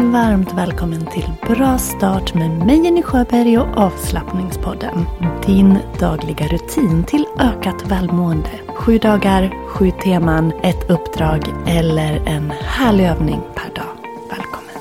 Varmt 0.00 0.52
välkommen 0.52 1.06
till 1.06 1.32
Bra 1.48 1.78
start 1.78 2.34
med 2.34 2.50
mig 2.50 2.84
Jenny 2.84 3.02
Sjöberg 3.02 3.58
och 3.58 3.76
avslappningspodden. 3.76 5.04
Din 5.46 5.78
dagliga 5.98 6.46
rutin 6.46 7.04
till 7.04 7.26
ökat 7.38 7.90
välmående. 7.90 8.50
Sju 8.74 8.98
dagar, 8.98 9.54
sju 9.68 9.90
teman, 10.04 10.52
ett 10.62 10.90
uppdrag 10.90 11.40
eller 11.66 12.16
en 12.26 12.50
härlig 12.50 13.04
övning 13.04 13.40
per 13.54 13.74
dag. 13.74 13.94
Välkommen! 14.30 14.74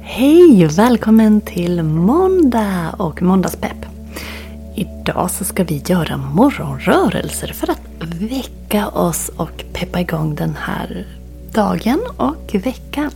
Hej! 0.00 0.66
Välkommen 0.66 1.40
till 1.40 1.82
måndag 1.82 2.94
och 2.98 3.22
måndagspepp. 3.22 3.86
Idag 4.74 5.30
så 5.30 5.44
ska 5.44 5.64
vi 5.64 5.82
göra 5.86 6.16
morgonrörelser 6.16 7.48
för 7.48 7.70
att 7.70 7.89
väcka 8.04 8.88
oss 8.88 9.30
och 9.36 9.64
peppa 9.72 10.00
igång 10.00 10.34
den 10.34 10.56
här 10.60 11.06
dagen 11.52 12.00
och 12.16 12.54
veckan. 12.54 13.10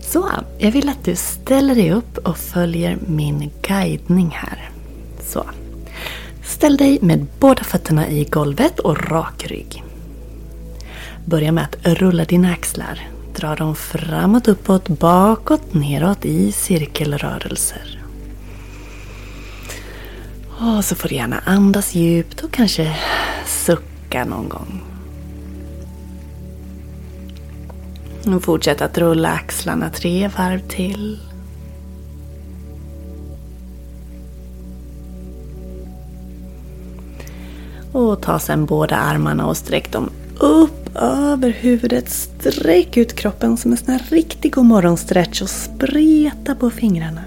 Så, 0.00 0.30
jag 0.58 0.70
vill 0.70 0.88
att 0.88 1.04
du 1.04 1.16
ställer 1.16 1.74
dig 1.74 1.92
upp 1.92 2.18
och 2.18 2.36
följer 2.36 2.98
min 3.06 3.50
guidning 3.62 4.30
här. 4.34 4.70
Så. 5.22 5.44
Ställ 6.44 6.76
dig 6.76 6.98
med 7.02 7.26
båda 7.40 7.64
fötterna 7.64 8.08
i 8.08 8.24
golvet 8.24 8.78
och 8.78 9.10
rak 9.10 9.46
rygg. 9.46 9.84
Börja 11.24 11.52
med 11.52 11.64
att 11.64 11.86
rulla 11.86 12.24
dina 12.24 12.52
axlar. 12.52 13.08
Dra 13.34 13.54
dem 13.54 13.74
framåt, 13.76 14.48
uppåt, 14.48 14.88
bakåt, 14.88 15.74
neråt 15.74 16.24
i 16.24 16.52
cirkelrörelser. 16.52 18.02
Och 20.48 20.84
så 20.84 20.94
får 20.94 21.08
du 21.08 21.14
gärna 21.14 21.38
andas 21.44 21.94
djupt 21.94 22.40
och 22.40 22.52
kanske 22.52 22.96
tillbaka 24.12 24.24
någon 24.24 24.48
gång. 24.48 24.82
Och 28.34 28.42
fortsätt 28.42 28.80
att 28.80 28.98
rulla 28.98 29.28
axlarna 29.28 29.90
tre 29.90 30.30
varv 30.38 30.60
till. 30.68 31.18
Och 37.92 38.22
ta 38.22 38.38
sedan 38.38 38.66
båda 38.66 38.96
armarna 38.96 39.46
och 39.46 39.56
sträck 39.56 39.92
dem 39.92 40.10
upp 40.38 40.96
över 40.96 41.50
huvudet. 41.50 42.10
Sträck 42.10 42.96
ut 42.96 43.16
kroppen 43.16 43.56
som 43.56 43.70
en 43.70 43.76
sån 43.76 43.88
här 43.88 44.02
riktig 44.08 44.56
morgonstretch 44.56 45.42
och 45.42 45.50
spreta 45.50 46.54
på 46.54 46.70
fingrarna. 46.70 47.24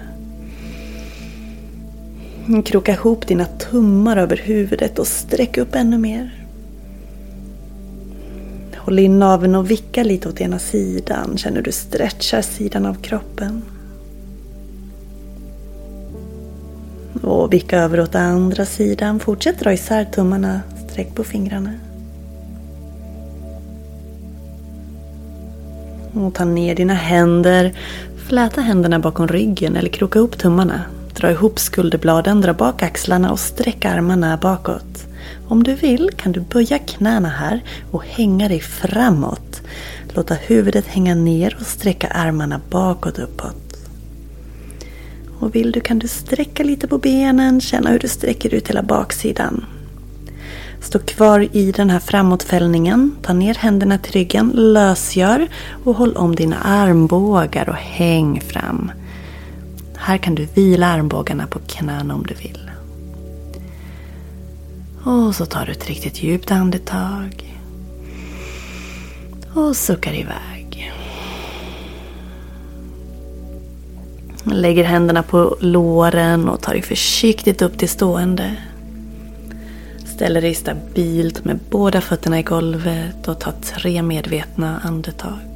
Kroka 2.64 2.92
ihop 2.92 3.26
dina 3.26 3.44
tummar 3.44 4.16
över 4.16 4.36
huvudet 4.36 4.98
och 4.98 5.06
sträck 5.06 5.56
upp 5.58 5.74
ännu 5.74 5.98
mer. 5.98 6.45
Håll 8.86 8.98
in 8.98 9.18
naveln 9.18 9.54
och 9.54 9.70
vicka 9.70 10.02
lite 10.02 10.28
åt 10.28 10.40
ena 10.40 10.58
sidan. 10.58 11.36
Känner 11.38 11.62
du 11.62 11.72
stretchar 11.72 12.42
sidan 12.42 12.86
av 12.86 12.94
kroppen. 12.94 13.62
Och 17.22 17.52
vicka 17.52 17.78
över 17.78 18.00
åt 18.00 18.14
andra 18.14 18.66
sidan. 18.66 19.20
Fortsätt 19.20 19.60
dra 19.60 19.72
isär 19.72 20.04
tummarna. 20.04 20.60
Sträck 20.88 21.14
på 21.14 21.24
fingrarna. 21.24 21.72
Och 26.14 26.34
ta 26.34 26.44
ner 26.44 26.74
dina 26.74 26.94
händer. 26.94 27.78
Fläta 28.28 28.60
händerna 28.60 28.98
bakom 28.98 29.28
ryggen 29.28 29.76
eller 29.76 29.88
kroka 29.88 30.18
ihop 30.18 30.38
tummarna. 30.38 30.82
Dra 31.14 31.30
ihop 31.30 31.58
skulderbladen, 31.58 32.40
dra 32.40 32.54
bak 32.54 32.82
axlarna 32.82 33.32
och 33.32 33.40
sträck 33.40 33.84
armarna 33.84 34.36
bakåt. 34.36 35.06
Om 35.48 35.62
du 35.62 35.74
vill 35.74 36.10
kan 36.16 36.32
du 36.32 36.40
böja 36.40 36.78
knäna 36.78 37.28
här 37.28 37.62
och 37.90 38.04
hänga 38.04 38.48
dig 38.48 38.60
framåt. 38.60 39.62
Låta 40.08 40.34
huvudet 40.34 40.86
hänga 40.86 41.14
ner 41.14 41.56
och 41.60 41.66
sträcka 41.66 42.08
armarna 42.08 42.60
bakåt 42.70 43.18
uppåt. 43.18 43.76
Och 45.40 45.54
vill 45.54 45.72
du 45.72 45.80
kan 45.80 45.98
du 45.98 46.08
sträcka 46.08 46.62
lite 46.62 46.88
på 46.88 46.98
benen, 46.98 47.60
känna 47.60 47.90
hur 47.90 47.98
du 47.98 48.08
sträcker 48.08 48.54
ut 48.54 48.68
hela 48.68 48.82
baksidan. 48.82 49.64
Stå 50.80 50.98
kvar 50.98 51.48
i 51.52 51.72
den 51.72 51.90
här 51.90 51.98
framåtfällningen. 51.98 53.16
Ta 53.22 53.32
ner 53.32 53.54
händerna 53.54 53.98
till 53.98 54.12
ryggen, 54.12 54.50
lösgör 54.54 55.48
och 55.84 55.94
håll 55.94 56.16
om 56.16 56.34
dina 56.34 56.56
armbågar 56.56 57.68
och 57.68 57.74
häng 57.74 58.40
fram. 58.40 58.90
Här 59.96 60.18
kan 60.18 60.34
du 60.34 60.44
vila 60.54 60.86
armbågarna 60.86 61.46
på 61.46 61.58
knäna 61.58 62.14
om 62.14 62.26
du 62.26 62.34
vill. 62.34 62.65
Och 65.06 65.34
så 65.34 65.46
tar 65.46 65.66
du 65.66 65.72
ett 65.72 65.88
riktigt 65.88 66.22
djupt 66.22 66.50
andetag. 66.50 67.58
Och 69.54 69.76
suckar 69.76 70.14
iväg. 70.14 70.92
Lägger 74.44 74.84
händerna 74.84 75.22
på 75.22 75.56
låren 75.60 76.48
och 76.48 76.60
tar 76.60 76.72
dig 76.72 76.82
försiktigt 76.82 77.62
upp 77.62 77.78
till 77.78 77.88
stående. 77.88 78.56
Ställer 80.04 80.42
dig 80.42 80.54
stabilt 80.54 81.44
med 81.44 81.58
båda 81.70 82.00
fötterna 82.00 82.38
i 82.38 82.42
golvet 82.42 83.28
och 83.28 83.40
tar 83.40 83.52
tre 83.52 84.02
medvetna 84.02 84.80
andetag. 84.84 85.55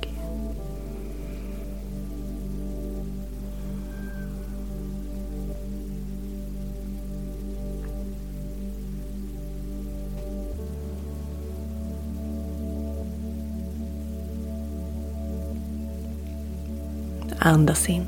Andas 17.41 17.89
in. 17.89 18.07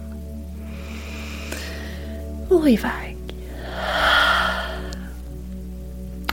Och 2.49 2.69
iväg. 2.69 3.17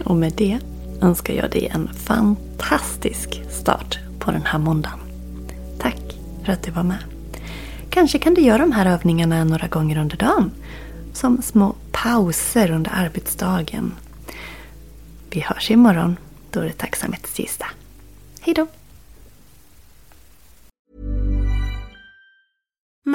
Och 0.03 0.15
med 0.15 0.33
det 0.37 0.59
önskar 1.01 1.33
jag 1.33 1.51
dig 1.51 1.67
en 1.67 1.89
fantastisk 1.93 3.43
start 3.49 3.99
på 4.19 4.31
den 4.31 4.45
här 4.45 4.59
måndagen. 4.59 4.99
Tack 5.79 6.17
för 6.45 6.53
att 6.53 6.63
du 6.63 6.71
var 6.71 6.83
med. 6.83 7.03
Kanske 7.89 8.19
kan 8.19 8.33
du 8.33 8.41
göra 8.41 8.57
de 8.57 8.71
här 8.71 8.85
övningarna 8.85 9.43
några 9.43 9.67
gånger 9.67 9.97
under 9.97 10.17
dagen. 10.17 10.51
Som 11.13 11.41
små 11.41 11.75
pauser 11.91 12.71
under 12.71 12.91
arbetsdagen. 12.95 13.93
Vi 15.29 15.39
hörs 15.39 15.71
imorgon. 15.71 16.17
Då 16.51 16.59
är 16.59 16.65
det 16.65 16.73
tacksamhetstisdag. 16.77 17.67
Hej 18.41 18.53
då! 18.53 18.67